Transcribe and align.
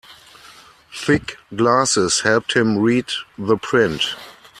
Thick 0.91 1.37
glasses 1.55 2.21
helped 2.21 2.53
him 2.55 2.79
read 2.79 3.05
the 3.37 3.55
print. 3.55 4.15